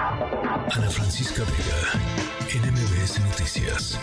[0.00, 3.98] Ana Francisca Vega, NMBS Noticias.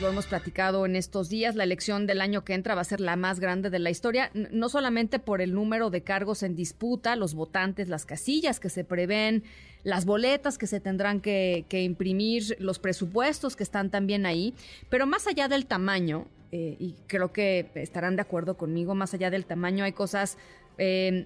[0.00, 3.00] Lo hemos platicado en estos días, la elección del año que entra va a ser
[3.00, 7.16] la más grande de la historia, no solamente por el número de cargos en disputa,
[7.16, 9.42] los votantes, las casillas que se prevén,
[9.82, 14.54] las boletas que se tendrán que, imprimir, los presupuestos que están también ahí,
[14.88, 19.30] pero más allá del tamaño, eh, y creo que estarán de acuerdo conmigo, más allá
[19.30, 20.38] del tamaño hay cosas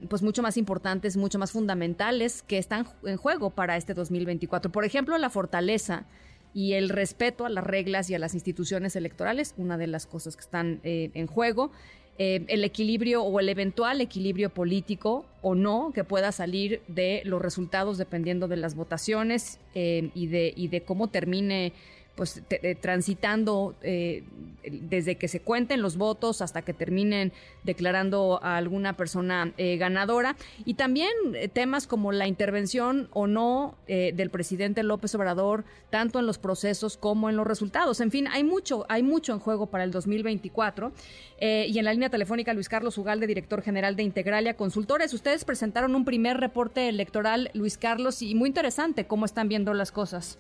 [0.09, 4.73] pues mucho más importantes, mucho más fundamentales que están en juego para este 2024.
[4.73, 6.07] Por ejemplo, la fortaleza
[6.55, 10.37] y el respeto a las reglas y a las instituciones electorales, una de las cosas
[10.37, 11.71] que están eh, en juego.
[12.19, 17.41] Eh, el equilibrio o el eventual equilibrio político o no que pueda salir de los
[17.41, 21.73] resultados dependiendo de las votaciones eh, y, de, y de cómo termine
[22.15, 24.25] pues eh, transitando eh,
[24.65, 27.33] desde que se cuenten los votos hasta que terminen
[27.65, 31.11] declarando a alguna persona eh, ganadora y también
[31.53, 37.29] temas como la intervención o no del presidente López Obrador tanto en los procesos como
[37.29, 38.01] en los resultados.
[38.01, 40.93] En fin, hay mucho, hay mucho en juego para el 2024
[41.41, 45.13] y en la línea telefónica Luis Carlos Ugalde, director general de Integralia Consultores.
[45.13, 49.93] Ustedes presentaron un primer reporte electoral, Luis Carlos, y muy interesante cómo están viendo las
[49.93, 50.39] cosas.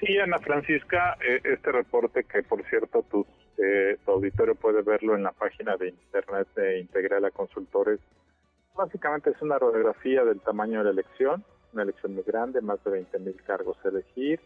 [0.00, 3.26] Sí, Ana Francisca, eh, este reporte que por cierto tu,
[3.58, 7.98] eh, tu auditorio puede verlo en la página de internet de Integral a Consultores,
[8.76, 12.92] básicamente es una radiografía del tamaño de la elección, una elección muy grande, más de
[12.92, 14.40] 20 mil cargos a elegir,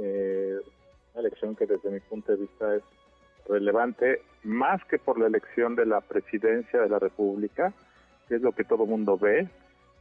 [0.00, 0.58] eh,
[1.14, 2.82] una elección que desde mi punto de vista es
[3.48, 7.72] relevante más que por la elección de la presidencia de la República,
[8.28, 9.48] que es lo que todo mundo ve,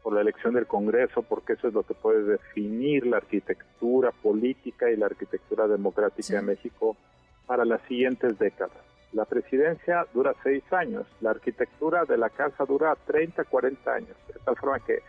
[0.03, 4.89] por la elección del Congreso, porque eso es lo que puede definir la arquitectura política
[4.89, 6.97] y la arquitectura democrática de México
[7.45, 8.77] para las siguientes décadas.
[9.13, 14.39] La presidencia dura seis años, la arquitectura de la casa dura 30, 40 años, de
[14.45, 14.99] tal forma que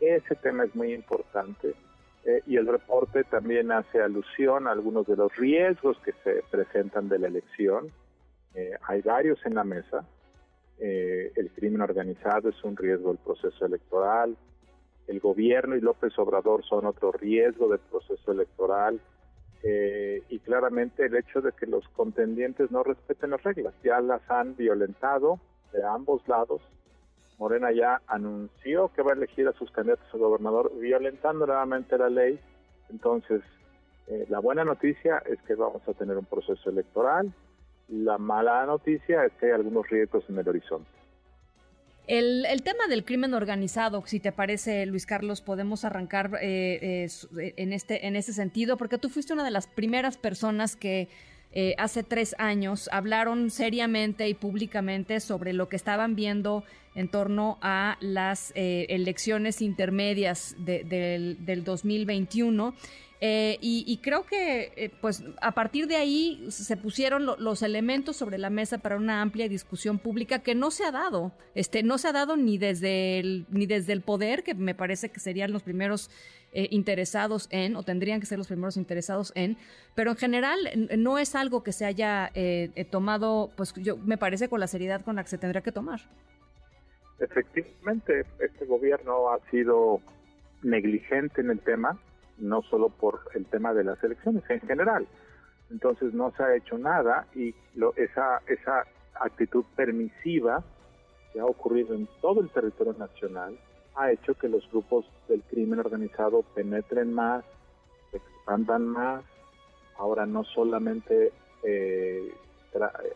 [0.00, 1.74] ese tema es muy importante
[2.24, 7.08] eh, y el reporte también hace alusión a algunos de los riesgos que se presentan
[7.08, 7.90] de la elección.
[8.54, 10.04] Eh, hay varios en la mesa,
[10.78, 14.36] eh, el crimen organizado es un riesgo del proceso electoral,
[15.06, 19.00] el gobierno y López Obrador son otro riesgo del proceso electoral
[19.62, 24.28] eh, y claramente el hecho de que los contendientes no respeten las reglas, ya las
[24.30, 25.38] han violentado
[25.72, 26.60] de ambos lados.
[27.38, 32.08] Morena ya anunció que va a elegir a sus candidatos a gobernador violentando nuevamente la
[32.08, 32.40] ley.
[32.88, 33.42] Entonces,
[34.08, 37.32] eh, la buena noticia es que vamos a tener un proceso electoral
[37.88, 40.90] la mala noticia es que hay algunos riesgos en el horizonte.
[42.06, 47.72] El, tema del crimen organizado, si te parece, Luis Carlos, podemos arrancar eh, eh, en,
[47.72, 51.08] este, en ese sentido, porque tú fuiste una de las primeras personas que
[51.52, 56.62] eh, hace tres años hablaron seriamente y públicamente sobre lo que estaban viendo
[56.94, 62.72] en torno a las elecciones intermedias del, del 2021
[63.20, 68.36] eh, y, creo que, eh, pues, a partir de ahí se pusieron los elementos sobre
[68.36, 72.08] la mesa para una amplia discusión pública que no se ha dado, este, no se
[72.08, 75.62] ha dado ni desde el, ni desde el poder, que me parece que serían los
[75.62, 76.10] primeros
[76.52, 79.56] eh, interesados en, o tendrían que ser los primeros interesados en,
[79.94, 80.58] pero en general
[80.98, 82.30] no es algo que se haya
[82.90, 86.00] tomado, pues, yo me parece con la seriedad con la que se tendría que tomar.
[87.18, 90.02] Efectivamente, este gobierno ha sido
[90.62, 91.98] negligente en el tema
[92.38, 95.06] no solo por el tema de las elecciones, en general.
[95.70, 100.62] Entonces no se ha hecho nada y lo, esa, esa actitud permisiva
[101.32, 103.58] que ha ocurrido en todo el territorio nacional
[103.96, 107.44] ha hecho que los grupos del crimen organizado penetren más,
[108.12, 109.24] expandan más,
[109.96, 111.32] ahora no solamente
[111.62, 112.30] eh,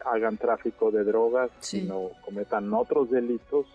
[0.06, 3.66] hagan tráfico de drogas, sino cometan otros delitos.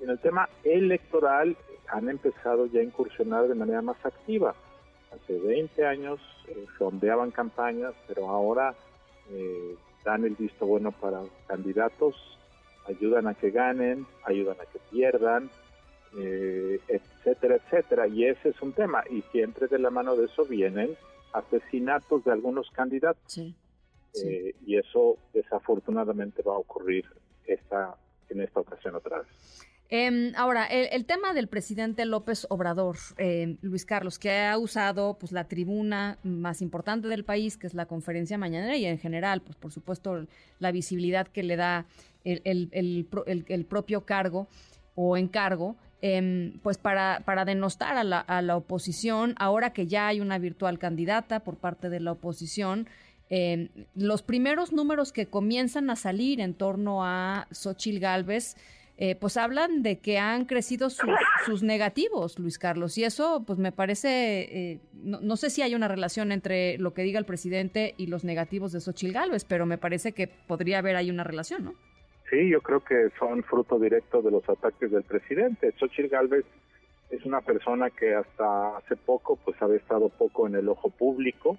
[0.00, 1.56] Y en el tema electoral
[1.88, 4.54] han empezado ya a incursionar de manera más activa
[5.14, 6.66] hace 20 años eh,
[7.32, 8.74] campañas, pero ahora
[9.30, 12.14] eh, dan el visto bueno para candidatos,
[12.86, 15.50] ayudan a que ganen, ayudan a que pierdan,
[16.18, 18.06] eh, etcétera, etcétera.
[18.06, 19.02] Y ese es un tema.
[19.10, 20.96] Y siempre de la mano de eso vienen
[21.32, 23.38] asesinatos de algunos candidatos.
[24.66, 27.04] y eso desafortunadamente va a ocurrir
[27.46, 27.96] esta,
[28.28, 29.26] en esta ocasión otra vez.
[29.96, 35.30] Em, ahora, el, tema del presidente López Obrador, em, Luis Carlos, que ha usado pues
[35.30, 39.54] la tribuna más importante del país, que es la conferencia mañanera, y en general, pues
[39.54, 40.26] por supuesto,
[40.58, 41.86] la visibilidad que le da
[42.24, 43.06] el,
[43.68, 44.48] propio cargo
[44.96, 48.02] o encargo, em, pues para, denostar a
[48.42, 52.88] la, oposición, ahora que ya hay una virtual candidata por parte de la oposición,
[53.94, 58.56] los primeros números que comienzan a salir en torno a Xochil Gálvez,
[58.96, 63.72] eh, pues hablan de que han crecido sus, negativos, Luis Carlos, y eso pues me
[63.72, 68.06] parece, eh, no, sé si hay una relación entre lo que diga el presidente y
[68.06, 71.74] los negativos de Xochil Gálvez, pero me parece que podría haber ahí una relación, ¿no?
[72.30, 75.74] Sí, yo creo que son fruto directo de los ataques del presidente.
[75.78, 76.44] Xochil Gálvez
[77.10, 81.58] es una persona que hasta hace poco pues había estado poco en el ojo público,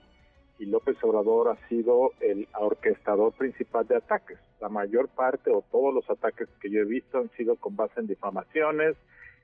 [0.57, 4.37] y López Obrador ha sido el orquestador principal de ataques.
[4.61, 7.99] La mayor parte o todos los ataques que yo he visto han sido con base
[7.99, 8.95] en difamaciones,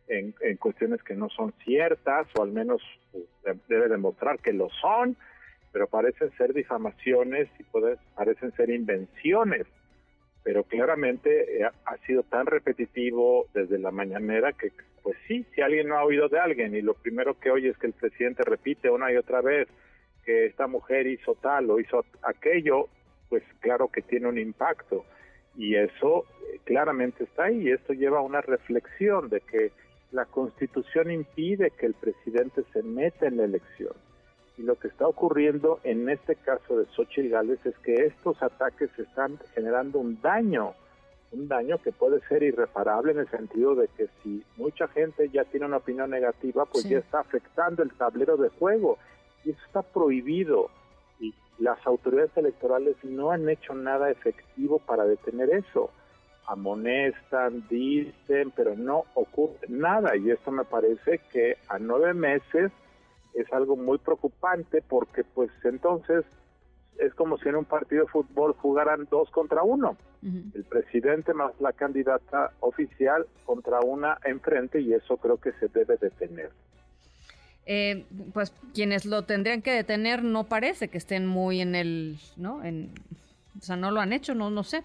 [0.07, 2.81] en, cuestiones que no son ciertas o al menos
[3.11, 5.15] pues, debe demostrar que lo son,
[5.71, 7.63] pero parecen ser difamaciones y
[8.15, 9.67] parecen ser invenciones.
[10.43, 14.71] Pero claramente eh, ha sido tan repetitivo desde la mañanera que,
[15.03, 17.77] pues sí, si alguien no ha oído de alguien y lo primero que oye es
[17.77, 19.67] que el presidente repite una y otra vez,
[20.25, 22.87] que esta mujer hizo tal o hizo aquello,
[23.29, 25.05] pues claro que tiene un impacto.
[25.57, 27.67] Y eso eh, claramente está ahí.
[27.67, 29.71] Y esto lleva a una reflexión de que
[30.11, 33.93] la constitución impide que el presidente se meta en la elección.
[34.57, 38.89] Y lo que está ocurriendo en este caso de Xochitl Gales es que estos ataques
[38.99, 40.73] están generando un daño,
[41.31, 45.45] un daño que puede ser irreparable en el sentido de que si mucha gente ya
[45.45, 48.97] tiene una opinión negativa, pues ya está afectando el tablero de juego
[49.43, 50.69] y eso está prohibido
[51.19, 55.91] y las autoridades electorales no han hecho nada efectivo para detener eso.
[56.47, 62.71] Amonestan, dicen, pero no ocurre nada y esto me parece que a nueve meses
[63.33, 66.25] es algo muy preocupante porque pues entonces
[66.97, 69.97] es como si en un partido de fútbol jugaran dos contra uno.
[70.23, 75.97] El presidente más la candidata oficial contra una enfrente y eso creo que se debe
[75.97, 76.51] detener.
[77.65, 82.63] Eh, pues quienes lo tendrían que detener no parece que estén muy en el, ¿no?
[82.63, 82.91] En,
[83.57, 84.83] o sea, no lo han hecho, no, no sé.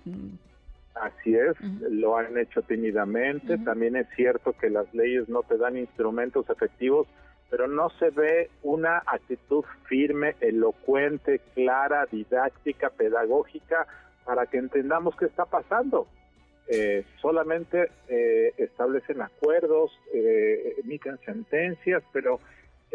[0.95, 1.57] Así es,
[1.91, 3.59] lo han hecho tímidamente.
[3.59, 7.07] También es cierto que las leyes no te dan instrumentos efectivos,
[7.51, 13.87] pero no se ve una actitud firme, elocuente, clara, didáctica, pedagógica,
[14.25, 16.07] para que entendamos qué está pasando.
[16.69, 22.41] Eh, solamente eh, establecen acuerdos, eh, emiten sentencias, pero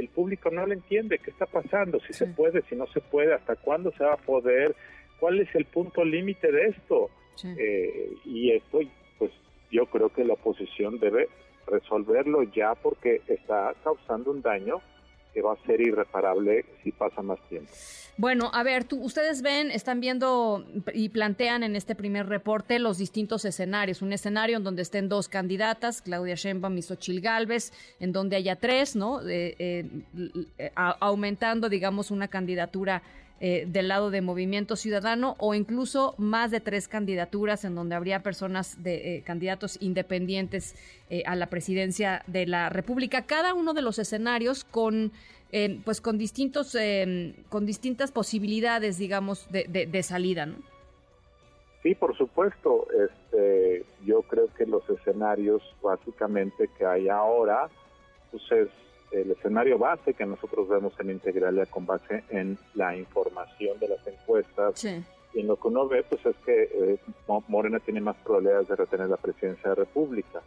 [0.02, 3.34] el público no lo entiende, qué está pasando, si se puede, si no se puede,
[3.34, 4.76] hasta cuándo se va a poder,
[5.20, 7.10] cuál es el punto límite de esto.
[7.44, 8.80] Eh, y esto,
[9.18, 9.32] pues
[9.72, 11.28] yo creo que la oposición debe
[11.68, 14.82] resolverlo ya porque está causando un daño
[15.34, 17.72] que va a ser irreparable si pasa más tiempo.
[18.18, 22.98] Bueno, a ver, tú, ustedes ven, están viendo y plantean en este primer reporte los
[22.98, 24.02] distintos escenarios.
[24.02, 28.58] Un escenario en donde estén dos candidatas, Claudia Sheinbaum y Xochil Gálvez, en donde haya
[28.58, 29.22] tres, ¿no?
[29.28, 33.02] Eh, eh, aumentando, digamos, una candidatura
[33.44, 38.22] eh, del lado de Movimiento Ciudadano o incluso más de tres candidaturas en donde habría
[38.22, 40.76] personas de eh, candidatos independientes
[41.10, 43.26] eh, a la presidencia de la República.
[43.26, 45.12] Cada uno de los escenarios con
[45.84, 46.78] pues con distintos
[47.50, 50.56] con distintas posibilidades, digamos, de, de, salida, ¿no?
[51.84, 52.88] Sí, por supuesto.
[52.94, 57.70] Este, yo creo que los escenarios básicamente que hay ahora,
[58.32, 58.70] pues es
[59.12, 64.08] el escenario base que nosotros vemos en Integralia con base en la información de las
[64.08, 64.84] encuestas.
[65.34, 67.00] Y en lo que uno ve, pues es que eh,
[67.48, 70.42] Morena tiene más probabilidades de retener la presidencia de la República,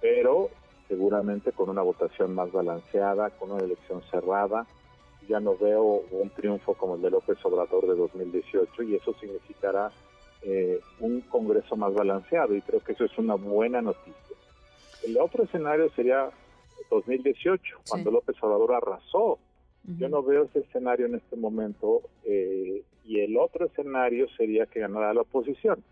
[0.00, 0.50] pero
[0.88, 4.66] seguramente con una votación más balanceada, con una elección cerrada.
[5.28, 9.92] Ya no veo un triunfo como el de López Obrador de 2018 y eso significará
[10.42, 14.36] eh, un Congreso más balanceado y creo que eso es una buena noticia.
[15.04, 16.30] El otro escenario sería
[16.90, 19.38] 2018, cuando López Obrador arrasó.
[19.98, 24.80] Yo no veo ese escenario en este momento eh, y el otro escenario sería que
[24.80, 25.82] ganara la oposición.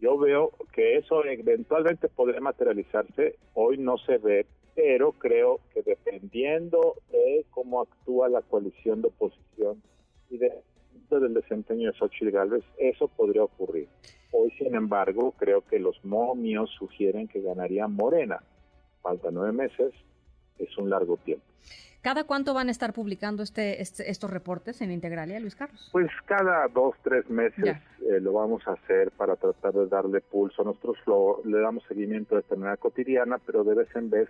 [0.00, 4.46] Yo veo que eso eventualmente podría materializarse, hoy no se ve,
[4.76, 9.82] pero creo que dependiendo de cómo actúa la coalición de oposición
[10.30, 10.52] y de,
[11.10, 13.88] del desempeño de Xochitl Gálvez, eso podría ocurrir.
[14.32, 18.40] Hoy, sin embargo, creo que los momios sugieren que ganaría Morena
[19.04, 19.92] falta nueve meses,
[20.58, 21.44] es un largo tiempo.
[22.00, 25.88] ¿Cada cuánto van a estar publicando este, este estos reportes en Integralia, Luis Carlos?
[25.92, 30.64] Pues cada dos, tres meses eh, lo vamos a hacer para tratar de darle pulso.
[30.64, 30.98] Nosotros
[31.46, 34.28] le damos seguimiento de esta manera cotidiana, pero de vez en vez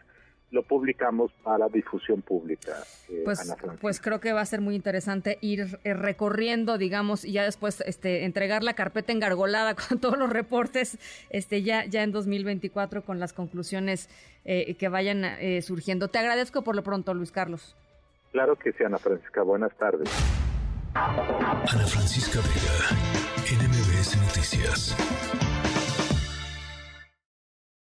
[0.55, 2.77] lo publicamos para difusión pública.
[3.09, 7.33] Eh, pues, pues creo que va a ser muy interesante ir eh, recorriendo, digamos, y
[7.33, 10.97] ya después este, entregar la carpeta engargolada con todos los reportes
[11.29, 14.09] este, ya, ya en 2024 con las conclusiones
[14.45, 15.25] eh, que vayan
[15.63, 16.09] surgiendo.
[16.09, 17.75] Te agradezco por lo pronto, Luis Carlos.
[18.31, 19.43] Claro que sí, Ana Francisca.
[19.43, 20.09] Buenas tardes.
[20.95, 25.54] Ana Francisca Vega, NMBS Noticias.